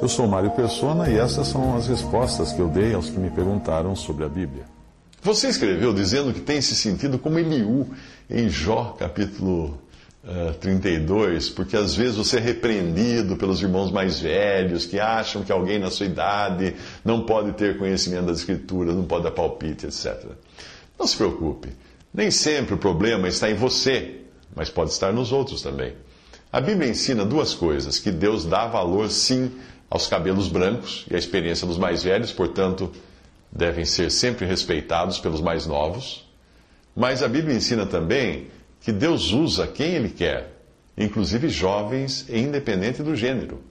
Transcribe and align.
Eu 0.00 0.08
sou 0.08 0.28
Mário 0.28 0.50
Persona 0.52 1.10
e 1.10 1.18
essas 1.18 1.48
são 1.48 1.76
as 1.76 1.88
respostas 1.88 2.52
que 2.52 2.60
eu 2.60 2.68
dei 2.68 2.94
aos 2.94 3.10
que 3.10 3.18
me 3.18 3.30
perguntaram 3.30 3.96
sobre 3.96 4.24
a 4.24 4.28
Bíblia. 4.28 4.64
Você 5.22 5.48
escreveu 5.48 5.92
dizendo 5.92 6.32
que 6.32 6.40
tem 6.40 6.60
se 6.60 6.74
sentido 6.76 7.18
como 7.18 7.38
Eliú 7.38 7.88
em 8.30 8.48
Jó, 8.48 8.96
capítulo 8.98 9.78
uh, 10.24 10.54
32, 10.60 11.50
porque 11.50 11.76
às 11.76 11.94
vezes 11.94 12.16
você 12.16 12.36
é 12.36 12.40
repreendido 12.40 13.36
pelos 13.36 13.60
irmãos 13.60 13.90
mais 13.90 14.20
velhos 14.20 14.86
que 14.86 15.00
acham 15.00 15.42
que 15.42 15.50
alguém 15.50 15.78
na 15.78 15.90
sua 15.90 16.06
idade 16.06 16.76
não 17.04 17.26
pode 17.26 17.52
ter 17.52 17.76
conhecimento 17.76 18.26
das 18.26 18.38
Escrituras, 18.38 18.94
não 18.94 19.04
pode 19.04 19.24
dar 19.24 19.32
palpite, 19.32 19.86
etc. 19.86 20.24
Não 20.98 21.06
se 21.06 21.16
preocupe, 21.16 21.68
nem 22.14 22.30
sempre 22.30 22.74
o 22.74 22.78
problema 22.78 23.26
está 23.26 23.50
em 23.50 23.54
você, 23.54 24.20
mas 24.54 24.70
pode 24.70 24.90
estar 24.90 25.12
nos 25.12 25.32
outros 25.32 25.60
também. 25.60 25.92
A 26.50 26.60
Bíblia 26.60 26.90
ensina 26.90 27.24
duas 27.24 27.54
coisas: 27.54 27.98
que 27.98 28.10
Deus 28.10 28.44
dá 28.44 28.66
valor, 28.66 29.10
sim, 29.10 29.50
aos 29.90 30.06
cabelos 30.06 30.48
brancos 30.48 31.04
e 31.10 31.14
à 31.14 31.18
experiência 31.18 31.66
dos 31.66 31.78
mais 31.78 32.02
velhos, 32.02 32.32
portanto, 32.32 32.90
devem 33.52 33.84
ser 33.84 34.10
sempre 34.10 34.46
respeitados 34.46 35.18
pelos 35.18 35.40
mais 35.40 35.66
novos. 35.66 36.26
Mas 36.96 37.22
a 37.22 37.28
Bíblia 37.28 37.56
ensina 37.56 37.86
também 37.86 38.48
que 38.80 38.92
Deus 38.92 39.32
usa 39.32 39.66
quem 39.66 39.94
Ele 39.94 40.10
quer, 40.10 40.52
inclusive 40.96 41.48
jovens, 41.48 42.26
independente 42.28 43.02
do 43.02 43.14
gênero. 43.14 43.62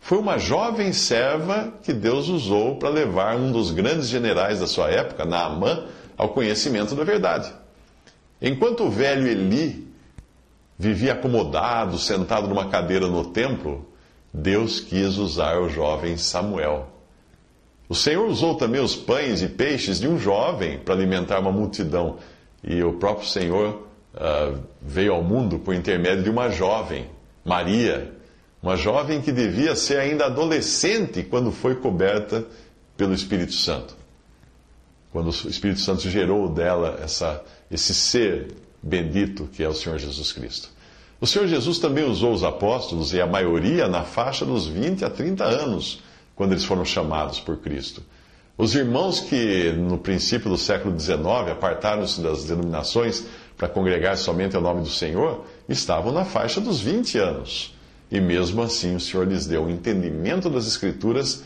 Foi 0.00 0.18
uma 0.18 0.38
jovem 0.38 0.92
serva 0.92 1.72
que 1.82 1.92
Deus 1.92 2.28
usou 2.28 2.76
para 2.76 2.90
levar 2.90 3.36
um 3.36 3.50
dos 3.50 3.70
grandes 3.70 4.08
generais 4.08 4.60
da 4.60 4.66
sua 4.66 4.90
época, 4.90 5.24
Naamã, 5.24 5.86
ao 6.16 6.28
conhecimento 6.30 6.94
da 6.94 7.04
verdade. 7.04 7.50
Enquanto 8.40 8.84
o 8.84 8.90
velho 8.90 9.26
Eli 9.26 9.88
vivia 10.78 11.12
acomodado, 11.12 11.98
sentado 11.98 12.48
numa 12.48 12.68
cadeira 12.68 13.06
no 13.06 13.26
templo, 13.26 13.86
Deus 14.32 14.80
quis 14.80 15.16
usar 15.16 15.60
o 15.60 15.68
jovem 15.68 16.16
Samuel. 16.16 16.88
O 17.88 17.94
Senhor 17.94 18.26
usou 18.26 18.56
também 18.56 18.80
os 18.80 18.96
pães 18.96 19.42
e 19.42 19.48
peixes 19.48 20.00
de 20.00 20.08
um 20.08 20.18
jovem 20.18 20.78
para 20.78 20.94
alimentar 20.94 21.38
uma 21.38 21.52
multidão. 21.52 22.18
E 22.62 22.82
o 22.82 22.94
próprio 22.94 23.28
Senhor 23.28 23.86
uh, 24.14 24.58
veio 24.82 25.12
ao 25.12 25.22
mundo 25.22 25.58
por 25.58 25.74
intermédio 25.74 26.24
de 26.24 26.30
uma 26.30 26.48
jovem, 26.48 27.06
Maria, 27.44 28.12
uma 28.62 28.76
jovem 28.76 29.20
que 29.20 29.30
devia 29.30 29.76
ser 29.76 29.98
ainda 29.98 30.26
adolescente 30.26 31.22
quando 31.22 31.52
foi 31.52 31.74
coberta 31.74 32.44
pelo 32.96 33.12
Espírito 33.12 33.52
Santo. 33.52 33.94
Quando 35.12 35.26
o 35.26 35.48
Espírito 35.48 35.80
Santo 35.80 36.08
gerou 36.08 36.48
dela 36.48 36.98
essa, 37.02 37.44
esse 37.70 37.94
ser 37.94 38.54
bendito 38.82 39.48
que 39.52 39.62
é 39.62 39.68
o 39.68 39.74
Senhor 39.74 39.98
Jesus 39.98 40.32
Cristo. 40.32 40.73
O 41.24 41.26
Senhor 41.26 41.48
Jesus 41.48 41.78
também 41.78 42.04
usou 42.04 42.34
os 42.34 42.44
apóstolos, 42.44 43.14
e 43.14 43.18
a 43.18 43.26
maioria 43.26 43.88
na 43.88 44.02
faixa 44.02 44.44
dos 44.44 44.66
20 44.66 45.06
a 45.06 45.08
30 45.08 45.42
anos, 45.42 46.02
quando 46.36 46.52
eles 46.52 46.66
foram 46.66 46.84
chamados 46.84 47.40
por 47.40 47.56
Cristo. 47.56 48.02
Os 48.58 48.74
irmãos 48.74 49.20
que, 49.20 49.72
no 49.72 49.96
princípio 49.96 50.50
do 50.50 50.58
século 50.58 51.00
XIX, 51.00 51.16
apartaram-se 51.50 52.20
das 52.20 52.44
denominações 52.44 53.24
para 53.56 53.68
congregar 53.68 54.18
somente 54.18 54.54
ao 54.54 54.60
nome 54.60 54.82
do 54.82 54.90
Senhor, 54.90 55.46
estavam 55.66 56.12
na 56.12 56.26
faixa 56.26 56.60
dos 56.60 56.82
20 56.82 57.16
anos. 57.16 57.74
E 58.10 58.20
mesmo 58.20 58.60
assim 58.60 58.94
o 58.94 59.00
Senhor 59.00 59.26
lhes 59.26 59.46
deu 59.46 59.62
o 59.62 59.64
um 59.64 59.70
entendimento 59.70 60.50
das 60.50 60.66
Escrituras 60.66 61.42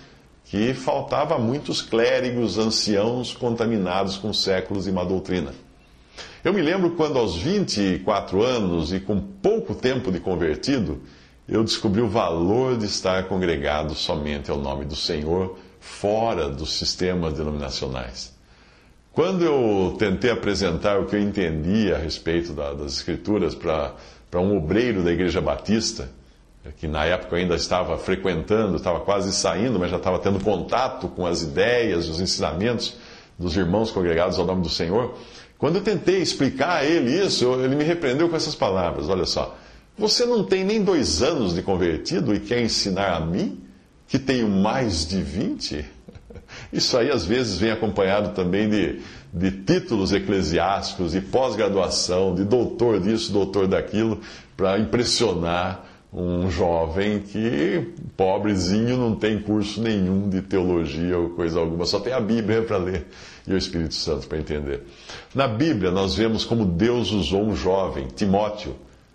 que 0.46 0.74
faltava 0.74 1.36
a 1.36 1.38
muitos 1.38 1.80
clérigos 1.80 2.58
anciãos 2.58 3.32
contaminados 3.32 4.16
com 4.16 4.32
séculos 4.32 4.86
de 4.86 4.90
má 4.90 5.04
doutrina. 5.04 5.52
Eu 6.44 6.52
me 6.52 6.60
lembro 6.60 6.90
quando, 6.90 7.18
aos 7.18 7.36
24 7.36 8.42
anos 8.42 8.92
e 8.92 9.00
com 9.00 9.20
pouco 9.20 9.74
tempo 9.74 10.10
de 10.10 10.20
convertido, 10.20 11.02
eu 11.48 11.64
descobri 11.64 12.00
o 12.00 12.08
valor 12.08 12.76
de 12.76 12.86
estar 12.86 13.24
congregado 13.24 13.94
somente 13.94 14.50
ao 14.50 14.58
nome 14.58 14.84
do 14.84 14.94
Senhor, 14.94 15.58
fora 15.80 16.48
dos 16.48 16.72
sistemas 16.74 17.34
denominacionais. 17.34 18.36
Quando 19.12 19.44
eu 19.44 19.96
tentei 19.98 20.30
apresentar 20.30 21.00
o 21.00 21.06
que 21.06 21.16
eu 21.16 21.20
entendia 21.20 21.96
a 21.96 21.98
respeito 21.98 22.52
da, 22.52 22.72
das 22.72 22.94
Escrituras 22.94 23.54
para 23.54 24.40
um 24.40 24.56
obreiro 24.56 25.02
da 25.02 25.10
Igreja 25.10 25.40
Batista, 25.40 26.08
que 26.76 26.86
na 26.86 27.04
época 27.04 27.34
eu 27.34 27.40
ainda 27.40 27.54
estava 27.54 27.96
frequentando, 27.96 28.76
estava 28.76 29.00
quase 29.00 29.32
saindo, 29.32 29.78
mas 29.78 29.90
já 29.90 29.96
estava 29.96 30.18
tendo 30.18 30.38
contato 30.38 31.08
com 31.08 31.26
as 31.26 31.42
ideias, 31.42 32.08
os 32.08 32.20
ensinamentos 32.20 32.96
dos 33.38 33.56
irmãos 33.56 33.90
congregados 33.90 34.38
ao 34.38 34.44
nome 34.44 34.62
do 34.62 34.68
Senhor, 34.68 35.16
quando 35.58 35.76
eu 35.76 35.82
tentei 35.82 36.22
explicar 36.22 36.78
a 36.78 36.84
ele 36.84 37.10
isso, 37.10 37.52
ele 37.54 37.74
me 37.74 37.82
repreendeu 37.82 38.28
com 38.28 38.36
essas 38.36 38.54
palavras: 38.54 39.08
Olha 39.08 39.26
só, 39.26 39.58
você 39.98 40.24
não 40.24 40.44
tem 40.44 40.62
nem 40.64 40.82
dois 40.82 41.20
anos 41.20 41.54
de 41.54 41.62
convertido 41.62 42.32
e 42.32 42.38
quer 42.38 42.62
ensinar 42.62 43.16
a 43.16 43.20
mim, 43.20 43.60
que 44.06 44.18
tenho 44.18 44.48
mais 44.48 45.04
de 45.04 45.20
vinte? 45.20 45.84
Isso 46.72 46.96
aí 46.96 47.10
às 47.10 47.26
vezes 47.26 47.58
vem 47.58 47.72
acompanhado 47.72 48.30
também 48.34 48.68
de, 48.68 49.00
de 49.34 49.50
títulos 49.50 50.12
eclesiásticos, 50.12 51.12
de 51.12 51.20
pós-graduação, 51.20 52.34
de 52.34 52.44
doutor 52.44 53.00
disso, 53.00 53.32
doutor 53.32 53.66
daquilo, 53.66 54.20
para 54.56 54.78
impressionar 54.78 55.87
um 56.12 56.50
jovem 56.50 57.20
que, 57.20 57.92
pobrezinho, 58.16 58.96
não 58.96 59.14
tem 59.14 59.38
curso 59.38 59.82
nenhum 59.82 60.28
de 60.28 60.40
teologia 60.40 61.18
ou 61.18 61.30
coisa 61.30 61.60
alguma, 61.60 61.84
só 61.84 62.00
tem 62.00 62.12
a 62.12 62.20
Bíblia 62.20 62.62
para 62.62 62.78
ler 62.78 63.06
e 63.46 63.52
o 63.52 63.56
Espírito 63.56 63.94
Santo 63.94 64.26
para 64.26 64.38
entender. 64.38 64.82
Na 65.34 65.46
Bíblia, 65.46 65.90
nós 65.90 66.14
vemos 66.14 66.44
como 66.44 66.64
Deus 66.64 67.12
usou 67.12 67.42
um 67.42 67.54
jovem, 67.54 68.08
Timóteo, 68.08 68.74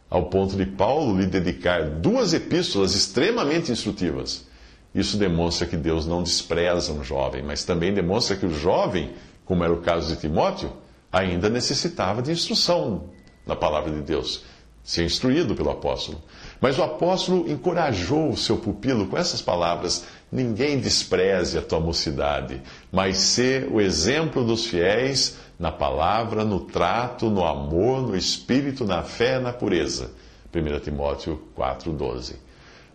ao 0.09 0.25
ponto 0.25 0.55
de 0.55 0.65
Paulo 0.65 1.19
lhe 1.19 1.25
dedicar 1.25 1.89
duas 1.89 2.33
epístolas 2.33 2.93
extremamente 2.93 3.71
instrutivas. 3.71 4.45
Isso 4.93 5.17
demonstra 5.17 5.65
que 5.65 5.75
Deus 5.75 6.05
não 6.05 6.21
despreza 6.21 6.93
um 6.93 7.03
jovem, 7.03 7.41
mas 7.41 7.63
também 7.63 7.91
demonstra 7.91 8.35
que 8.35 8.45
o 8.45 8.53
jovem, 8.53 9.11
como 9.43 9.63
era 9.63 9.73
o 9.73 9.81
caso 9.81 10.13
de 10.13 10.21
Timóteo, 10.21 10.71
ainda 11.11 11.49
necessitava 11.49 12.21
de 12.21 12.31
instrução 12.31 13.05
na 13.45 13.55
palavra 13.55 13.91
de 13.91 14.01
Deus, 14.01 14.43
ser 14.83 15.03
instruído 15.03 15.55
pelo 15.55 15.71
apóstolo. 15.71 16.21
Mas 16.63 16.79
o 16.79 16.83
apóstolo 16.83 17.51
encorajou 17.51 18.29
o 18.29 18.37
seu 18.37 18.55
pupilo 18.55 19.07
com 19.07 19.17
essas 19.17 19.41
palavras: 19.41 20.05
Ninguém 20.31 20.79
despreze 20.79 21.57
a 21.57 21.61
tua 21.61 21.81
mocidade, 21.81 22.61
mas 22.89 23.17
sê 23.17 23.67
o 23.69 23.81
exemplo 23.81 24.45
dos 24.45 24.67
fiéis 24.67 25.35
na 25.59 25.73
palavra, 25.73 26.45
no 26.45 26.61
trato, 26.61 27.29
no 27.29 27.45
amor, 27.45 28.03
no 28.03 28.15
espírito, 28.15 28.85
na 28.85 29.03
fé, 29.03 29.39
na 29.39 29.51
pureza. 29.51 30.11
1 30.55 30.79
Timóteo 30.79 31.41
4,12. 31.53 32.35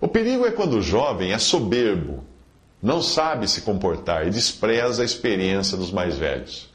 O 0.01 0.09
perigo 0.09 0.47
é 0.47 0.51
quando 0.51 0.79
o 0.79 0.83
jovem 0.83 1.33
é 1.33 1.39
soberbo, 1.39 2.25
não 2.83 3.03
sabe 3.03 3.47
se 3.51 3.61
comportar 3.61 4.27
e 4.27 4.31
despreza 4.31 5.03
a 5.03 5.05
experiência 5.05 5.77
dos 5.77 5.93
mais 5.93 6.17
velhos. 6.17 6.71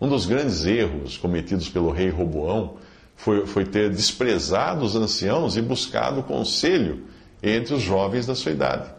Um 0.00 0.06
dos 0.08 0.26
grandes 0.26 0.64
erros 0.64 1.16
cometidos 1.16 1.68
pelo 1.68 1.90
rei 1.90 2.08
Roboão 2.08 2.76
foi, 3.16 3.46
foi 3.46 3.64
ter 3.64 3.90
desprezado 3.90 4.84
os 4.84 4.94
anciãos 4.94 5.56
e 5.56 5.62
buscado 5.62 6.22
conselho 6.22 7.04
entre 7.42 7.74
os 7.74 7.82
jovens 7.82 8.26
da 8.26 8.34
sua 8.34 8.52
idade. 8.52 8.90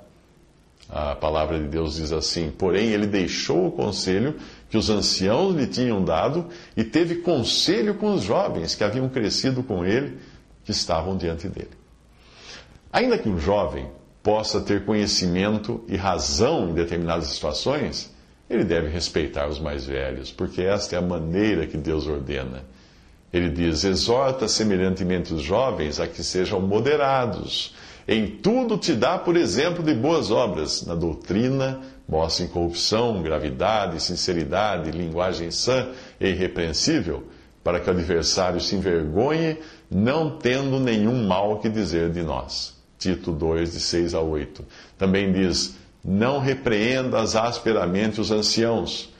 A 0.89 1.15
palavra 1.15 1.59
de 1.59 1.67
Deus 1.67 1.95
diz 1.95 2.11
assim: 2.11 2.49
Porém, 2.49 2.87
ele 2.87 3.05
deixou 3.05 3.67
o 3.67 3.71
conselho 3.71 4.35
que 4.69 4.77
os 4.77 4.89
anciãos 4.89 5.55
lhe 5.55 5.67
tinham 5.67 6.03
dado 6.03 6.47
e 6.75 6.83
teve 6.83 7.15
conselho 7.15 7.95
com 7.95 8.13
os 8.13 8.23
jovens 8.23 8.73
que 8.73 8.83
haviam 8.83 9.09
crescido 9.09 9.61
com 9.61 9.85
ele, 9.85 10.17
que 10.63 10.71
estavam 10.71 11.17
diante 11.17 11.47
dele. 11.47 11.71
Ainda 12.91 13.17
que 13.17 13.27
um 13.27 13.37
jovem 13.37 13.89
possa 14.23 14.61
ter 14.61 14.85
conhecimento 14.85 15.83
e 15.87 15.97
razão 15.97 16.69
em 16.69 16.73
determinadas 16.73 17.27
situações, 17.27 18.13
ele 18.49 18.63
deve 18.63 18.87
respeitar 18.87 19.47
os 19.47 19.59
mais 19.59 19.85
velhos, 19.85 20.31
porque 20.31 20.61
esta 20.61 20.95
é 20.95 20.99
a 20.99 21.01
maneira 21.01 21.67
que 21.67 21.77
Deus 21.77 22.07
ordena. 22.07 22.63
Ele 23.31 23.49
diz: 23.49 23.83
exorta 23.83 24.47
semelhantemente 24.47 25.33
os 25.33 25.41
jovens 25.41 25.99
a 25.99 26.07
que 26.07 26.23
sejam 26.23 26.61
moderados. 26.61 27.75
Em 28.07 28.25
tudo 28.27 28.77
te 28.77 28.93
dá 28.93 29.17
por 29.17 29.35
exemplo 29.35 29.83
de 29.83 29.93
boas 29.93 30.31
obras. 30.31 30.85
Na 30.85 30.95
doutrina, 30.95 31.81
mostra 32.07 32.45
incorrupção, 32.45 33.21
gravidade, 33.21 34.01
sinceridade, 34.01 34.91
linguagem 34.91 35.51
sã 35.51 35.89
e 36.19 36.29
irrepreensível, 36.29 37.23
para 37.61 37.81
que 37.81 37.89
o 37.89 37.93
adversário 37.93 38.61
se 38.61 38.75
envergonhe, 38.75 39.57
não 39.91 40.37
tendo 40.37 40.79
nenhum 40.79 41.27
mal 41.27 41.59
que 41.59 41.67
dizer 41.67 42.09
de 42.11 42.23
nós. 42.23 42.77
Tito 42.97 43.33
2, 43.33 43.73
de 43.73 43.79
6 43.81 44.13
a 44.15 44.21
8. 44.21 44.63
Também 44.97 45.33
diz: 45.33 45.75
Não 46.03 46.39
repreendas 46.39 47.35
asperamente 47.35 48.21
os 48.21 48.31
anciãos, 48.31 49.13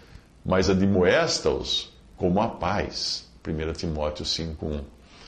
mas 0.45 0.69
admoesta-os 0.69 1.89
como 2.15 2.39
a 2.39 2.47
paz 2.47 3.26
1 3.51 3.73
Timóteo 3.73 4.25
5,1. 4.25 4.81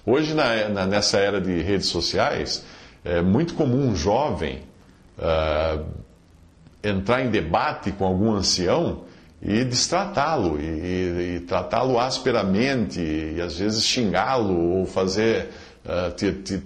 Hoje, 0.06 0.33
na, 0.33 0.69
na, 0.69 0.86
nessa 0.86 1.18
era 1.19 1.39
de 1.39 1.62
redes 1.62 1.88
sociais, 1.88 2.63
é 3.04 3.21
muito 3.21 3.54
comum 3.54 3.89
um 3.89 3.95
jovem 3.95 4.60
uh, 5.18 5.86
entrar 6.83 7.21
em 7.24 7.30
debate 7.30 7.92
com 7.92 8.06
algum 8.06 8.31
ancião 8.31 9.04
e 9.42 9.63
destratá-lo, 9.63 10.60
e, 10.60 10.63
e, 10.66 11.36
e 11.36 11.39
tratá-lo 11.42 11.98
asperamente, 12.00 13.00
e 13.00 13.42
às 13.42 13.57
vezes 13.57 13.86
xingá-lo, 13.86 14.80
ou 14.80 14.86
fazer, 14.86 15.50
uh, 15.86 16.62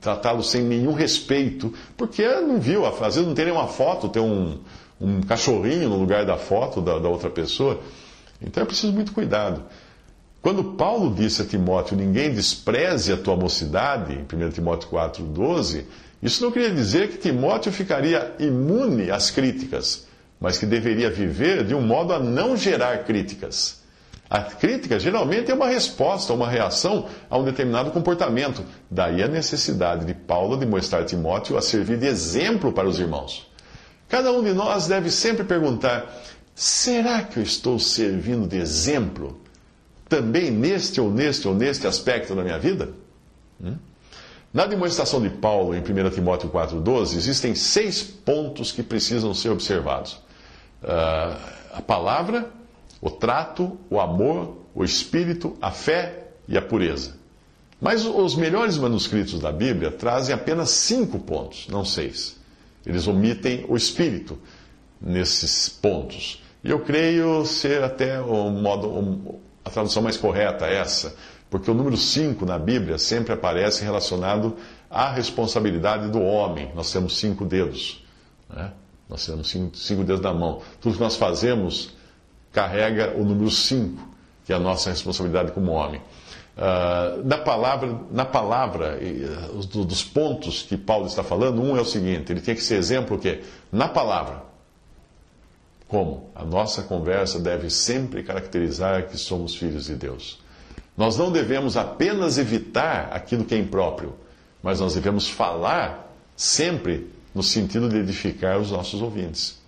tratá-lo 0.00 0.42
sem 0.42 0.62
nenhum 0.62 0.92
respeito, 0.92 1.72
porque 1.96 2.26
não 2.40 2.60
viu, 2.60 2.84
às 2.86 2.98
vezes 3.14 3.26
não 3.26 3.34
tem 3.34 3.44
nenhuma 3.44 3.68
foto, 3.68 4.08
tem 4.08 4.20
um, 4.22 4.58
um 5.00 5.20
cachorrinho 5.22 5.88
no 5.90 5.96
lugar 5.96 6.24
da 6.24 6.36
foto 6.36 6.80
da, 6.80 6.98
da 6.98 7.08
outra 7.08 7.30
pessoa. 7.30 7.80
Então 8.42 8.62
é 8.62 8.66
preciso 8.66 8.92
muito 8.92 9.12
cuidado. 9.12 9.62
Quando 10.40 10.62
Paulo 10.62 11.14
disse 11.14 11.42
a 11.42 11.44
Timóteo, 11.44 11.96
ninguém 11.96 12.32
despreze 12.32 13.12
a 13.12 13.16
tua 13.16 13.36
mocidade, 13.36 14.14
em 14.14 14.44
1 14.46 14.50
Timóteo 14.50 14.88
4,12, 14.88 15.84
isso 16.22 16.44
não 16.44 16.52
queria 16.52 16.70
dizer 16.70 17.08
que 17.08 17.18
Timóteo 17.18 17.72
ficaria 17.72 18.34
imune 18.38 19.10
às 19.10 19.30
críticas, 19.30 20.06
mas 20.40 20.56
que 20.56 20.64
deveria 20.64 21.10
viver 21.10 21.64
de 21.64 21.74
um 21.74 21.80
modo 21.80 22.12
a 22.12 22.20
não 22.20 22.56
gerar 22.56 23.04
críticas. 23.04 23.78
A 24.30 24.42
crítica 24.42 24.98
geralmente 24.98 25.50
é 25.50 25.54
uma 25.54 25.68
resposta, 25.68 26.34
uma 26.34 26.48
reação 26.48 27.06
a 27.30 27.38
um 27.38 27.44
determinado 27.44 27.90
comportamento. 27.90 28.62
Daí 28.90 29.22
a 29.22 29.28
necessidade 29.28 30.04
de 30.04 30.12
Paulo 30.12 30.56
de 30.56 30.66
mostrar 30.66 31.00
a 31.00 31.04
Timóteo 31.04 31.56
a 31.56 31.62
servir 31.62 31.98
de 31.98 32.06
exemplo 32.06 32.72
para 32.72 32.86
os 32.88 33.00
irmãos. 33.00 33.50
Cada 34.08 34.30
um 34.30 34.42
de 34.42 34.52
nós 34.52 34.86
deve 34.86 35.10
sempre 35.10 35.44
perguntar: 35.44 36.14
será 36.54 37.22
que 37.22 37.38
eu 37.38 37.42
estou 37.42 37.78
servindo 37.78 38.46
de 38.46 38.58
exemplo 38.58 39.40
também 40.08 40.50
neste 40.50 41.00
ou 41.00 41.10
neste 41.10 41.46
ou 41.46 41.54
neste 41.54 41.86
aspecto 41.86 42.34
da 42.34 42.42
minha 42.42 42.58
vida? 42.58 42.90
Hum? 43.60 43.76
Na 44.52 44.64
demonstração 44.66 45.20
de 45.20 45.28
Paulo 45.28 45.74
em 45.74 45.80
1 45.80 46.10
Timóteo 46.10 46.48
4,12, 46.48 47.16
existem 47.16 47.54
seis 47.54 48.02
pontos 48.02 48.72
que 48.72 48.82
precisam 48.82 49.34
ser 49.34 49.50
observados: 49.50 50.12
uh, 50.82 51.36
a 51.74 51.82
palavra 51.86 52.50
o 53.00 53.10
trato, 53.10 53.78
o 53.88 54.00
amor, 54.00 54.56
o 54.74 54.84
espírito, 54.84 55.56
a 55.60 55.70
fé 55.70 56.28
e 56.48 56.56
a 56.56 56.62
pureza. 56.62 57.16
Mas 57.80 58.04
os 58.04 58.34
melhores 58.34 58.76
manuscritos 58.76 59.38
da 59.38 59.52
Bíblia 59.52 59.90
trazem 59.90 60.34
apenas 60.34 60.70
cinco 60.70 61.18
pontos, 61.20 61.68
não 61.68 61.84
seis. 61.84 62.36
Eles 62.84 63.06
omitem 63.06 63.64
o 63.68 63.76
espírito 63.76 64.38
nesses 65.00 65.68
pontos. 65.68 66.42
E 66.64 66.70
eu 66.70 66.80
creio 66.80 67.46
ser 67.46 67.84
até 67.84 68.20
o 68.20 68.50
modo, 68.50 69.40
a 69.68 69.70
tradução 69.70 70.02
mais 70.02 70.16
correta 70.16 70.66
essa, 70.66 71.14
porque 71.50 71.70
o 71.70 71.74
número 71.74 71.96
5 71.96 72.44
na 72.44 72.58
Bíblia 72.58 72.98
sempre 72.98 73.32
aparece 73.32 73.84
relacionado 73.84 74.56
à 74.90 75.10
responsabilidade 75.10 76.10
do 76.10 76.20
homem. 76.20 76.72
Nós 76.74 76.92
temos 76.92 77.18
cinco 77.18 77.44
dedos. 77.44 78.04
Né? 78.50 78.72
Nós 79.08 79.24
temos 79.24 79.48
cinco, 79.48 79.76
cinco 79.76 80.04
dedos 80.04 80.20
da 80.20 80.32
mão. 80.32 80.60
Tudo 80.80 80.96
que 80.96 81.02
nós 81.02 81.16
fazemos 81.16 81.96
carrega 82.52 83.14
o 83.16 83.24
número 83.24 83.50
5, 83.50 84.08
que 84.44 84.52
é 84.52 84.56
a 84.56 84.58
nossa 84.58 84.90
responsabilidade 84.90 85.52
como 85.52 85.72
homem. 85.72 86.00
Uh, 86.56 87.24
na 87.24 87.38
palavra, 87.38 88.00
na 88.10 88.24
palavra 88.24 88.98
uh, 88.98 89.84
dos 89.84 90.02
pontos 90.02 90.62
que 90.62 90.76
Paulo 90.76 91.06
está 91.06 91.22
falando, 91.22 91.62
um 91.62 91.76
é 91.76 91.80
o 91.80 91.84
seguinte: 91.84 92.32
ele 92.32 92.40
tem 92.40 92.54
que 92.54 92.62
ser 92.62 92.74
exemplo 92.74 93.16
o 93.16 93.20
quê? 93.20 93.42
Na 93.70 93.86
palavra. 93.86 94.42
Como? 95.88 96.30
A 96.34 96.44
nossa 96.44 96.82
conversa 96.82 97.40
deve 97.40 97.70
sempre 97.70 98.22
caracterizar 98.22 99.08
que 99.08 99.16
somos 99.16 99.56
filhos 99.56 99.86
de 99.86 99.94
Deus. 99.94 100.38
Nós 100.96 101.16
não 101.16 101.32
devemos 101.32 101.76
apenas 101.76 102.36
evitar 102.36 103.08
aquilo 103.10 103.44
que 103.44 103.54
é 103.54 103.58
impróprio, 103.58 104.14
mas 104.62 104.80
nós 104.80 104.94
devemos 104.94 105.28
falar 105.28 106.14
sempre 106.36 107.10
no 107.34 107.42
sentido 107.42 107.88
de 107.88 107.96
edificar 107.96 108.58
os 108.58 108.70
nossos 108.70 109.00
ouvintes. 109.00 109.58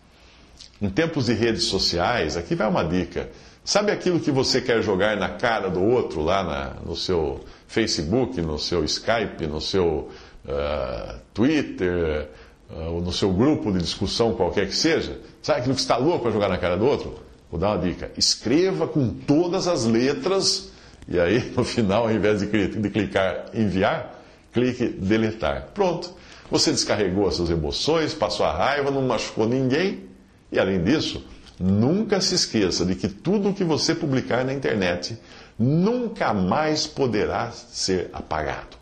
Em 0.81 0.90
tempos 0.90 1.26
de 1.26 1.32
redes 1.32 1.64
sociais, 1.64 2.37
aqui 2.37 2.55
vai 2.55 2.69
uma 2.69 2.84
dica. 2.84 3.31
Sabe 3.64 3.93
aquilo 3.93 4.20
que 4.20 4.31
você 4.31 4.61
quer 4.61 4.82
jogar 4.82 5.16
na 5.16 5.28
cara 5.28 5.70
do 5.70 5.82
outro 5.82 6.23
lá 6.23 6.43
na, 6.43 6.70
no 6.84 6.96
seu 6.96 7.44
Facebook, 7.69 8.40
no 8.40 8.58
seu 8.58 8.84
Skype, 8.84 9.46
no 9.46 9.61
seu 9.61 10.11
uh, 10.44 11.19
Twitter, 11.32 12.28
ou 12.75 13.00
no 13.00 13.12
seu 13.12 13.32
grupo 13.32 13.72
de 13.72 13.78
discussão 13.78 14.34
qualquer 14.34 14.67
que 14.67 14.76
seja? 14.76 15.19
Sabe 15.43 15.61
aquilo 15.61 15.75
que 15.75 15.81
está 15.81 15.96
louco 15.96 16.20
para 16.20 16.31
jogar 16.31 16.49
na 16.49 16.58
cara 16.58 16.76
do 16.76 16.87
outro? 16.87 17.19
Vou 17.50 17.58
dar 17.58 17.70
uma 17.70 17.78
dica. 17.78 18.11
Escreva 18.17 18.87
com 18.87 19.08
todas 19.08 19.67
as 19.67 19.84
letras 19.84 20.70
e 21.08 21.19
aí 21.19 21.50
no 21.56 21.64
final, 21.64 22.05
ao 22.05 22.12
invés 22.12 22.40
de, 22.40 22.46
clicar 22.90 23.46
enviar, 23.52 24.22
clique 24.52 24.88
deletar. 24.88 25.69
Pronto. 25.75 26.12
Você 26.50 26.72
descarregou 26.72 27.28
as 27.28 27.34
suas 27.34 27.50
emoções, 27.50 28.12
passou 28.12 28.44
a 28.44 28.52
raiva, 28.52 28.90
não 28.90 29.02
machucou 29.02 29.49
ninguém 29.49 30.05
e 30.50 30.58
além 30.58 30.82
disso, 30.82 31.25
nunca 31.58 32.20
se 32.20 32.34
esqueça 32.34 32.84
de 32.84 32.96
que 32.96 33.08
tudo 33.08 33.50
o 33.50 33.55
que 33.55 33.62
você 33.62 33.94
publicar 33.94 34.44
na 34.44 34.52
internet 34.52 35.16
nunca 35.58 36.34
mais 36.34 36.87
poderá 36.87 37.52
ser 37.52 38.11
apagado. 38.12 38.80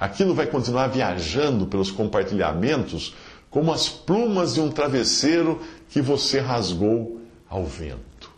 Aquilo 0.00 0.34
vai 0.34 0.46
continuar 0.46 0.88
viajando 0.88 1.66
pelos 1.66 1.90
compartilhamentos 1.90 3.14
como 3.50 3.72
as 3.72 3.88
plumas 3.88 4.54
de 4.54 4.60
um 4.60 4.70
travesseiro 4.70 5.60
que 5.90 6.00
você 6.00 6.40
rasgou 6.40 7.20
ao 7.48 7.64
vento. 7.66 8.30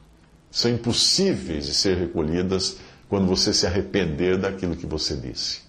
São 0.50 0.70
impossíveis 0.70 1.66
de 1.66 1.74
ser 1.74 1.96
recolhidas 1.96 2.78
quando 3.08 3.28
você 3.28 3.54
se 3.54 3.66
arrepender 3.66 4.36
daquilo 4.36 4.74
que 4.74 4.86
você 4.86 5.14
disse. 5.14 5.60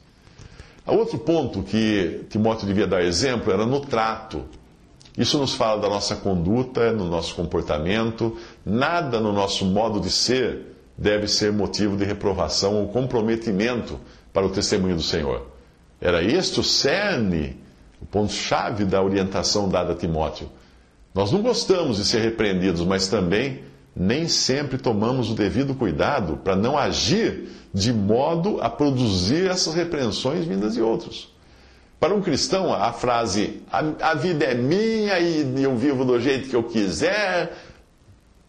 Outro 0.86 1.20
ponto 1.20 1.62
que 1.62 2.26
Timóteo 2.30 2.66
devia 2.66 2.88
dar 2.88 3.04
exemplo 3.04 3.54
era 3.54 3.66
no 3.66 3.80
trato 3.82 4.44
isso 5.18 5.38
nos 5.38 5.54
fala 5.54 5.80
da 5.80 5.90
nossa 5.90 6.16
conduta, 6.16 6.92
no 6.92 7.06
nosso 7.06 7.36
comportamento. 7.36 8.36
Nada 8.66 9.20
no 9.20 9.32
nosso 9.32 9.66
modo 9.66 10.00
de 10.00 10.10
ser 10.10 10.76
deve 10.98 11.28
ser 11.28 11.52
motivo 11.52 11.96
de 11.96 12.04
reprovação 12.04 12.76
ou 12.82 12.88
comprometimento 12.88 14.00
para 14.32 14.46
o 14.46 14.50
testemunho 14.50 14.96
do 14.96 15.02
Senhor. 15.04 15.53
Era 16.04 16.22
este 16.22 16.60
o 16.60 16.64
cerne, 16.64 17.56
o 18.02 18.06
ponto-chave 18.06 18.84
da 18.84 19.02
orientação 19.02 19.70
dada 19.70 19.94
a 19.94 19.96
Timóteo. 19.96 20.50
Nós 21.16 21.32
não 21.32 21.42
gostamos 21.42 21.96
de 21.96 22.04
ser 22.04 22.20
repreendidos, 22.20 22.82
mas 22.82 23.08
também 23.08 23.64
nem 23.96 24.28
sempre 24.28 24.78
tomamos 24.78 25.32
o 25.32 25.34
devido 25.34 25.74
cuidado 25.74 26.36
para 26.44 26.58
não 26.58 26.78
agir 26.78 27.48
de 27.74 27.94
modo 27.94 28.60
a 28.62 28.70
produzir 28.70 29.50
essas 29.50 29.76
repreensões 29.76 30.44
vindas 30.44 30.74
de 30.74 30.82
outros. 30.82 31.34
Para 32.02 32.14
um 32.14 32.22
cristão, 32.22 32.74
a 32.74 32.92
frase 32.92 33.62
a, 33.72 34.14
vida 34.14 34.44
é 34.44 34.54
minha 34.54 35.18
e 35.20 35.64
eu 35.64 35.74
vivo 35.78 36.04
do 36.04 36.20
jeito 36.20 36.50
que 36.50 36.56
eu 36.56 36.64
quiser. 36.64 37.54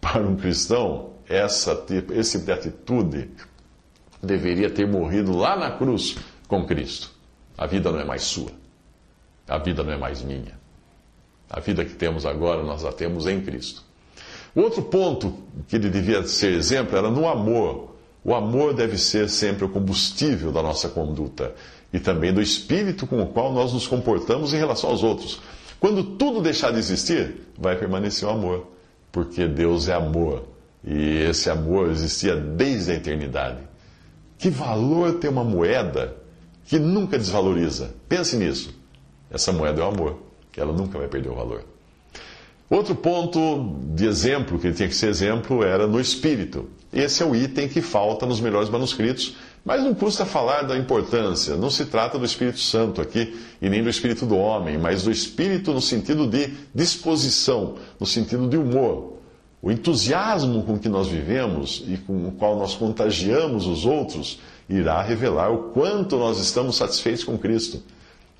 Para 0.00 0.22
um 0.22 0.34
cristão, 0.34 1.10
essa, 1.28 1.84
esse 2.16 2.32
tipo 2.32 2.46
de 2.46 2.52
atitude 2.52 3.30
deveria 4.20 4.68
ter 4.68 4.88
morrido 4.88 5.36
lá 5.36 5.56
na 5.56 5.70
cruz 5.70 6.16
com 6.48 6.66
Cristo. 6.66 7.13
A 7.56 7.66
vida 7.66 7.90
não 7.90 8.00
é 8.00 8.04
mais 8.04 8.22
sua. 8.22 8.50
A 9.46 9.58
vida 9.58 9.82
não 9.82 9.92
é 9.92 9.96
mais 9.96 10.22
minha. 10.22 10.58
A 11.48 11.60
vida 11.60 11.84
que 11.84 11.94
temos 11.94 12.26
agora, 12.26 12.62
nós 12.62 12.84
a 12.84 12.92
temos 12.92 13.26
em 13.26 13.40
Cristo. 13.40 13.82
O 14.54 14.60
outro 14.60 14.82
ponto 14.82 15.34
que 15.68 15.76
ele 15.76 15.88
devia 15.88 16.26
ser 16.26 16.52
exemplo 16.52 16.96
era 16.96 17.10
no 17.10 17.28
amor. 17.28 17.94
O 18.24 18.34
amor 18.34 18.72
deve 18.72 18.96
ser 18.96 19.28
sempre 19.28 19.64
o 19.64 19.68
combustível 19.68 20.50
da 20.50 20.62
nossa 20.62 20.88
conduta 20.88 21.54
e 21.92 22.00
também 22.00 22.32
do 22.32 22.40
espírito 22.40 23.06
com 23.06 23.22
o 23.22 23.26
qual 23.26 23.52
nós 23.52 23.72
nos 23.72 23.86
comportamos 23.86 24.54
em 24.54 24.56
relação 24.56 24.90
aos 24.90 25.02
outros. 25.02 25.40
Quando 25.78 26.02
tudo 26.02 26.40
deixar 26.40 26.72
de 26.72 26.78
existir, 26.78 27.36
vai 27.58 27.76
permanecer 27.76 28.26
o 28.26 28.32
amor, 28.32 28.68
porque 29.12 29.46
Deus 29.46 29.88
é 29.88 29.92
amor 29.92 30.44
e 30.82 31.18
esse 31.28 31.50
amor 31.50 31.90
existia 31.90 32.34
desde 32.34 32.92
a 32.92 32.94
eternidade. 32.94 33.58
Que 34.38 34.48
valor 34.48 35.14
tem 35.14 35.30
uma 35.30 35.44
moeda 35.44 36.16
que 36.66 36.78
nunca 36.78 37.18
desvaloriza? 37.18 37.94
Pense 38.08 38.36
nisso. 38.36 38.74
Essa 39.30 39.52
moeda 39.52 39.80
é 39.80 39.84
o 39.84 39.88
amor, 39.88 40.18
ela 40.56 40.72
nunca 40.72 40.98
vai 40.98 41.08
perder 41.08 41.30
o 41.30 41.34
valor. 41.34 41.64
Outro 42.70 42.94
ponto 42.94 43.76
de 43.94 44.06
exemplo, 44.06 44.58
que 44.58 44.68
ele 44.68 44.74
tinha 44.74 44.88
que 44.88 44.94
ser 44.94 45.08
exemplo, 45.08 45.62
era 45.62 45.86
no 45.86 46.00
espírito. 46.00 46.68
Esse 46.92 47.22
é 47.22 47.26
o 47.26 47.34
item 47.34 47.68
que 47.68 47.80
falta 47.82 48.24
nos 48.24 48.40
melhores 48.40 48.70
manuscritos 48.70 49.36
mas 49.64 49.82
não 49.82 49.94
custa 49.94 50.26
falar 50.26 50.62
da 50.62 50.76
importância. 50.76 51.56
Não 51.56 51.70
se 51.70 51.86
trata 51.86 52.18
do 52.18 52.24
Espírito 52.24 52.60
Santo 52.60 53.00
aqui 53.00 53.34
e 53.62 53.70
nem 53.70 53.82
do 53.82 53.88
Espírito 53.88 54.26
do 54.26 54.36
homem, 54.36 54.76
mas 54.76 55.04
do 55.04 55.10
Espírito 55.10 55.72
no 55.72 55.80
sentido 55.80 56.26
de 56.26 56.52
disposição, 56.74 57.76
no 57.98 58.06
sentido 58.06 58.46
de 58.46 58.58
humor. 58.58 59.14
O 59.62 59.72
entusiasmo 59.72 60.62
com 60.64 60.78
que 60.78 60.90
nós 60.90 61.08
vivemos 61.08 61.82
e 61.88 61.96
com 61.96 62.28
o 62.28 62.32
qual 62.32 62.58
nós 62.58 62.74
contagiamos 62.74 63.66
os 63.66 63.86
outros 63.86 64.38
irá 64.68 65.02
revelar 65.02 65.50
o 65.50 65.70
quanto 65.70 66.16
nós 66.16 66.38
estamos 66.38 66.76
satisfeitos 66.76 67.24
com 67.24 67.38
Cristo. 67.38 67.82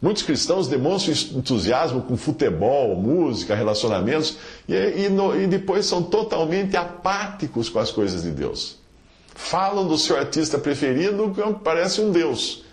Muitos 0.01 0.23
cristãos 0.23 0.69
demonstram 0.69 1.15
entusiasmo 1.39 2.03
com 2.03 2.17
futebol, 2.17 2.95
música, 2.97 3.55
relacionamentos 3.55 4.37
e, 4.69 4.75
e, 4.75 5.09
no, 5.09 5.35
e 5.41 5.47
depois 5.47 5.87
são 5.87 6.03
totalmente 6.03 6.77
apáticos 6.77 7.69
com 7.69 7.79
as 7.79 7.91
coisas 7.91 8.23
de 8.23 8.31
Deus. 8.31 8.77
Falam 9.35 9.87
do 9.87 9.97
seu 9.97 10.17
artista 10.17 10.59
preferido, 10.59 11.33
que 11.35 11.43
parece 11.65 12.01
um 12.01 12.13
Deus. 12.13 12.65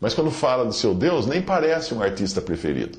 Mas 0.00 0.14
quando 0.14 0.30
fala 0.30 0.64
do 0.64 0.72
seu 0.72 0.94
Deus, 0.94 1.26
nem 1.26 1.42
parece 1.42 1.92
um 1.92 2.02
artista 2.02 2.40
preferido. 2.40 2.98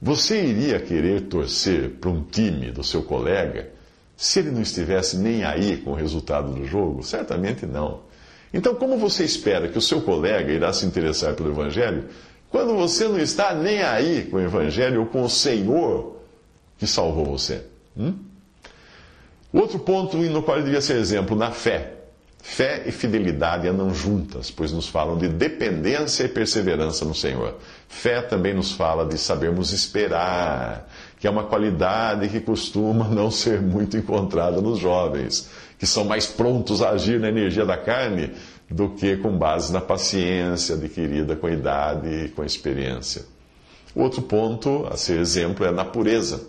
Você 0.00 0.44
iria 0.44 0.78
querer 0.78 1.22
torcer 1.22 1.90
para 1.92 2.10
um 2.10 2.22
time 2.22 2.70
do 2.70 2.84
seu 2.84 3.02
colega 3.02 3.70
se 4.16 4.40
ele 4.40 4.50
não 4.50 4.60
estivesse 4.60 5.16
nem 5.16 5.44
aí 5.44 5.78
com 5.78 5.92
o 5.92 5.94
resultado 5.94 6.52
do 6.52 6.66
jogo? 6.66 7.02
Certamente 7.02 7.64
não. 7.64 8.00
Então, 8.56 8.74
como 8.74 8.96
você 8.96 9.22
espera 9.22 9.68
que 9.68 9.76
o 9.76 9.82
seu 9.82 10.00
colega 10.00 10.50
irá 10.50 10.72
se 10.72 10.86
interessar 10.86 11.34
pelo 11.34 11.50
Evangelho 11.50 12.06
quando 12.48 12.74
você 12.74 13.06
não 13.06 13.18
está 13.18 13.52
nem 13.52 13.82
aí 13.82 14.28
com 14.30 14.38
o 14.38 14.40
Evangelho 14.40 15.00
ou 15.00 15.06
com 15.06 15.22
o 15.22 15.28
Senhor 15.28 16.16
que 16.78 16.86
salvou 16.86 17.26
você? 17.26 17.66
Hum? 17.94 18.14
Outro 19.52 19.78
ponto 19.78 20.16
no 20.16 20.42
qual 20.42 20.56
ele 20.56 20.64
devia 20.64 20.80
ser 20.80 20.96
exemplo, 20.96 21.36
na 21.36 21.50
fé. 21.50 21.96
Fé 22.40 22.84
e 22.86 22.92
fidelidade 22.92 23.68
andam 23.68 23.92
juntas, 23.92 24.50
pois 24.50 24.72
nos 24.72 24.88
falam 24.88 25.18
de 25.18 25.28
dependência 25.28 26.24
e 26.24 26.28
perseverança 26.28 27.04
no 27.04 27.14
Senhor. 27.14 27.56
Fé 27.88 28.22
também 28.22 28.54
nos 28.54 28.72
fala 28.72 29.04
de 29.04 29.18
sabermos 29.18 29.70
esperar, 29.72 30.88
que 31.18 31.26
é 31.26 31.30
uma 31.30 31.44
qualidade 31.44 32.28
que 32.28 32.40
costuma 32.40 33.08
não 33.12 33.30
ser 33.30 33.60
muito 33.60 33.98
encontrada 33.98 34.62
nos 34.62 34.78
jovens, 34.78 35.50
que 35.78 35.86
são 35.86 36.04
mais 36.04 36.26
prontos 36.26 36.82
a 36.82 36.90
agir 36.90 37.20
na 37.20 37.28
energia 37.28 37.64
da 37.64 37.76
carne 37.76 38.32
do 38.70 38.90
que 38.90 39.16
com 39.16 39.36
base 39.36 39.72
na 39.72 39.80
paciência 39.80 40.74
adquirida 40.74 41.36
com 41.36 41.46
a 41.46 41.52
idade 41.52 42.08
e 42.08 42.28
com 42.28 42.42
a 42.42 42.46
experiência. 42.46 43.24
Outro 43.94 44.22
ponto 44.22 44.86
a 44.90 44.96
ser 44.96 45.18
exemplo 45.18 45.64
é 45.64 45.70
na 45.70 45.84
pureza. 45.84 46.46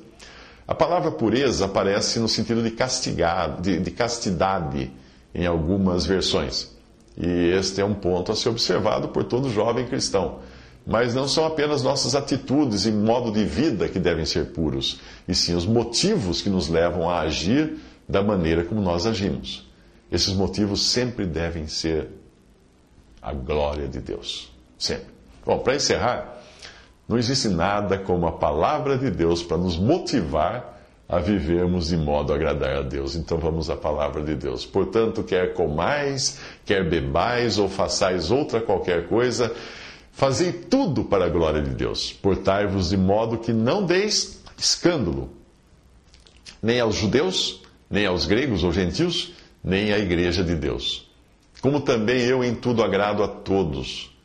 A 0.67 0.75
palavra 0.75 1.11
pureza 1.11 1.65
aparece 1.65 2.19
no 2.19 2.27
sentido 2.27 2.61
de 2.61 2.71
castigado, 2.71 3.61
de, 3.61 3.79
de 3.79 3.91
castidade 3.91 4.91
em 5.33 5.45
algumas 5.45 6.05
versões. 6.05 6.75
E 7.17 7.51
este 7.57 7.79
é 7.79 7.85
um 7.85 7.93
ponto 7.93 8.31
a 8.31 8.35
ser 8.35 8.49
observado 8.49 9.07
por 9.09 9.23
todo 9.23 9.49
jovem 9.49 9.87
cristão. 9.87 10.39
Mas 10.85 11.13
não 11.13 11.27
são 11.27 11.45
apenas 11.45 11.81
nossas 11.83 12.15
atitudes 12.15 12.85
e 12.85 12.91
modo 12.91 13.31
de 13.31 13.43
vida 13.43 13.87
que 13.87 13.99
devem 13.99 14.25
ser 14.25 14.47
puros, 14.47 14.99
e 15.27 15.35
sim 15.35 15.53
os 15.53 15.65
motivos 15.65 16.41
que 16.41 16.49
nos 16.49 16.69
levam 16.69 17.09
a 17.09 17.19
agir 17.21 17.77
da 18.07 18.23
maneira 18.23 18.63
como 18.63 18.81
nós 18.81 19.05
agimos. 19.05 19.67
Esses 20.11 20.33
motivos 20.33 20.87
sempre 20.87 21.25
devem 21.25 21.67
ser 21.67 22.07
a 23.21 23.33
glória 23.33 23.87
de 23.87 23.99
Deus. 23.99 24.51
Sempre. 24.77 25.07
Bom, 25.45 25.59
para 25.59 25.75
encerrar, 25.75 26.41
não 27.07 27.17
existe 27.17 27.49
nada 27.49 27.97
como 27.97 28.27
a 28.27 28.31
palavra 28.31 28.97
de 28.97 29.09
Deus 29.09 29.43
para 29.43 29.57
nos 29.57 29.77
motivar 29.77 30.77
a 31.09 31.19
vivermos 31.19 31.87
de 31.87 31.97
modo 31.97 32.33
a 32.33 32.35
agradar 32.35 32.77
a 32.77 32.81
Deus. 32.81 33.15
Então 33.15 33.37
vamos 33.37 33.69
à 33.69 33.75
palavra 33.75 34.21
de 34.23 34.35
Deus. 34.35 34.65
Portanto, 34.65 35.23
quer 35.23 35.53
comais, 35.53 36.39
quer 36.65 36.87
bebais 36.89 37.57
ou 37.57 37.69
façais 37.69 38.29
outra 38.29 38.59
qualquer 38.59 39.07
coisa, 39.07 39.53
fazei 40.11 40.51
tudo 40.51 41.05
para 41.05 41.25
a 41.25 41.29
glória 41.29 41.61
de 41.61 41.71
Deus. 41.71 42.11
Portai-vos 42.11 42.89
de 42.89 42.97
modo 42.97 43.37
que 43.37 43.53
não 43.53 43.85
deis 43.85 44.43
escândalo, 44.57 45.29
nem 46.61 46.79
aos 46.79 46.95
judeus, 46.95 47.61
nem 47.89 48.05
aos 48.05 48.25
gregos 48.25 48.63
ou 48.63 48.71
gentios, 48.71 49.33
nem 49.63 49.93
à 49.93 49.99
igreja 49.99 50.43
de 50.43 50.55
Deus. 50.55 51.09
Como 51.61 51.81
também 51.81 52.21
eu 52.21 52.43
em 52.43 52.53
tudo 52.53 52.83
agrado 52.83 53.23
a 53.23 53.27
todos, 53.27 54.15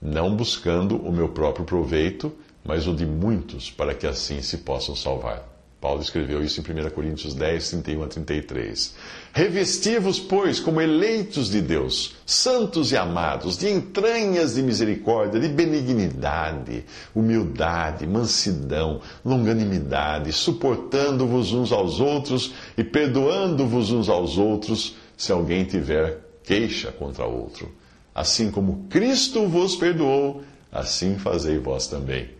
não 0.00 0.34
buscando 0.34 0.96
o 0.96 1.12
meu 1.12 1.28
próprio 1.28 1.64
proveito, 1.64 2.32
mas 2.64 2.86
o 2.86 2.94
de 2.94 3.06
muitos, 3.06 3.70
para 3.70 3.94
que 3.94 4.06
assim 4.06 4.42
se 4.42 4.58
possam 4.58 4.94
salvar. 4.96 5.55
Paulo 5.80 6.00
escreveu 6.00 6.42
isso 6.42 6.60
em 6.60 6.64
1 6.64 6.90
Coríntios 6.90 7.34
10, 7.34 7.70
31 7.70 8.02
a 8.02 8.08
33. 8.08 8.94
Revesti-vos, 9.32 10.18
pois, 10.18 10.58
como 10.58 10.80
eleitos 10.80 11.50
de 11.50 11.60
Deus, 11.60 12.16
santos 12.24 12.92
e 12.92 12.96
amados, 12.96 13.58
de 13.58 13.68
entranhas 13.68 14.54
de 14.54 14.62
misericórdia, 14.62 15.38
de 15.38 15.48
benignidade, 15.48 16.84
humildade, 17.14 18.06
mansidão, 18.06 19.02
longanimidade, 19.22 20.32
suportando-vos 20.32 21.52
uns 21.52 21.70
aos 21.70 22.00
outros 22.00 22.54
e 22.76 22.82
perdoando-vos 22.82 23.92
uns 23.92 24.08
aos 24.08 24.38
outros, 24.38 24.96
se 25.14 25.30
alguém 25.30 25.64
tiver 25.64 26.20
queixa 26.42 26.90
contra 26.90 27.26
outro. 27.26 27.70
Assim 28.14 28.50
como 28.50 28.86
Cristo 28.88 29.46
vos 29.46 29.76
perdoou, 29.76 30.42
assim 30.72 31.18
fazei 31.18 31.58
vós 31.58 31.86
também. 31.86 32.30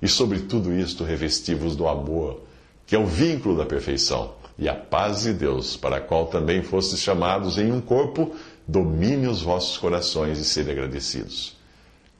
E 0.00 0.06
sobre 0.06 0.40
tudo 0.40 0.72
isto 0.72 1.02
revesti-vos 1.02 1.74
do 1.74 1.88
amor 1.88 2.44
que 2.86 2.94
é 2.94 2.98
o 2.98 3.06
vínculo 3.06 3.56
da 3.56 3.64
perfeição, 3.64 4.32
e 4.58 4.68
a 4.68 4.74
paz 4.74 5.22
de 5.22 5.32
Deus, 5.32 5.76
para 5.76 5.96
a 5.96 6.00
qual 6.00 6.26
também 6.26 6.62
fostes 6.62 7.00
chamados 7.00 7.58
em 7.58 7.72
um 7.72 7.80
corpo, 7.80 8.34
domine 8.66 9.26
os 9.26 9.42
vossos 9.42 9.76
corações 9.76 10.38
e 10.38 10.44
sede 10.44 10.70
agradecidos. 10.70 11.56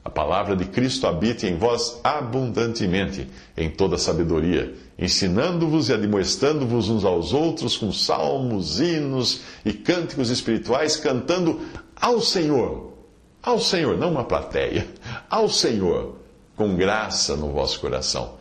A 0.03 0.09
palavra 0.09 0.55
de 0.55 0.65
Cristo 0.65 1.07
habite 1.07 1.47
em 1.47 1.57
vós 1.57 1.99
abundantemente, 2.03 3.27
em 3.57 3.69
toda 3.69 3.97
sabedoria, 3.97 4.75
ensinando-vos 4.99 5.89
e 5.89 5.93
admoestando-vos 5.93 6.89
uns 6.89 7.03
aos 7.03 7.33
outros 7.33 7.75
com 7.77 7.91
salmos, 7.91 8.79
hinos 8.79 9.41
e 9.63 9.73
cânticos 9.73 10.29
espirituais, 10.29 10.95
cantando 10.97 11.59
ao 11.95 12.21
Senhor. 12.21 12.93
Ao 13.41 13.59
Senhor, 13.59 13.97
não 13.97 14.11
uma 14.11 14.25
plateia, 14.25 14.87
ao 15.29 15.49
Senhor, 15.49 16.15
com 16.55 16.75
graça 16.75 17.35
no 17.35 17.51
vosso 17.51 17.79
coração 17.79 18.35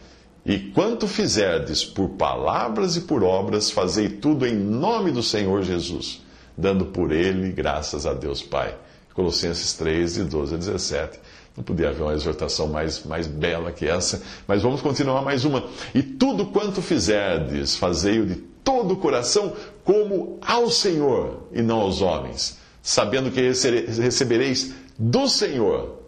e 0.47 0.59
quanto 0.59 1.09
fizerdes 1.09 1.83
por 1.83 2.11
palavras 2.11 2.97
e 2.97 3.01
por 3.03 3.23
obras, 3.23 3.71
fazei 3.71 4.09
tudo 4.09 4.47
em 4.47 4.55
nome 4.55 5.11
do 5.11 5.23
Senhor 5.23 5.63
Jesus, 5.63 6.23
dando 6.57 6.85
por 6.87 7.13
ele 7.13 7.51
graças 7.51 8.05
a 8.05 8.13
Deus 8.13 8.43
Pai. 8.43 8.77
Colossenses 9.15 9.73
3, 9.75 10.15
de 10.15 10.25
12 10.25 10.55
a 10.55 10.59
17. 10.59 11.21
Não 11.57 11.65
podia 11.65 11.89
haver 11.89 12.03
uma 12.03 12.13
exortação 12.13 12.67
mais, 12.67 13.05
mais 13.05 13.27
bela 13.27 13.73
que 13.73 13.87
essa, 13.87 14.21
mas 14.47 14.61
vamos 14.61 14.83
continuar 14.83 15.23
mais 15.23 15.45
uma. 15.45 15.65
E 15.95 16.03
tudo 16.03 16.47
quanto 16.47 16.83
fizerdes, 16.83 17.77
fazei-o 17.77 18.27
de 18.27 18.35
todo 18.35 18.95
o 18.95 18.97
coração, 18.97 19.55
como 19.85 20.39
ao 20.43 20.69
Senhor 20.69 21.49
e 21.53 21.63
não 21.63 21.81
aos 21.81 22.03
homens, 22.03 22.59
sabendo 22.83 23.31
que 23.31 23.41
recebereis 23.41 24.75
do 24.99 25.27
Senhor 25.29 26.04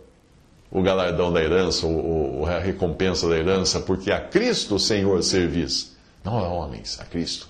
o 0.70 0.82
galardão 0.82 1.32
da 1.32 1.42
herança, 1.42 1.86
ou, 1.86 2.44
a 2.46 2.58
recompensa 2.58 3.28
da 3.28 3.36
herança, 3.36 3.80
porque 3.80 4.10
a 4.10 4.20
Cristo 4.20 4.76
o 4.76 4.80
Senhor 4.80 5.22
servis, 5.22 5.94
não 6.24 6.38
a 6.38 6.48
homens, 6.48 6.98
a 7.00 7.04
Cristo. 7.04 7.48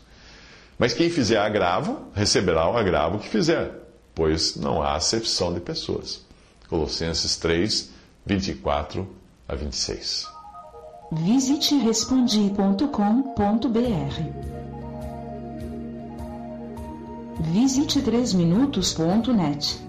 Mas 0.79 0.93
quem 0.93 1.09
fizer 1.09 1.39
agravo, 1.39 2.01
receberá 2.15 2.69
o 2.69 2.77
agravo 2.77 3.19
que 3.19 3.29
fizer, 3.29 3.71
pois 4.15 4.57
não 4.57 4.83
há 4.83 4.95
acepção 4.95 5.53
de 5.53 5.61
pessoas. 5.61 6.21
Colossenses 6.69 7.37
3, 7.37 7.91
24 8.25 9.09
a 9.49 9.55
26. 9.55 10.27
Visite 11.13 11.77
respondi.com.br. 11.77 12.87
Visite 17.41 18.03
3minutos.net. 18.03 19.86